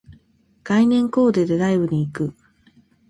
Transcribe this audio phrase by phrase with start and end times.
[0.63, 2.35] 概念コーデでライブに行く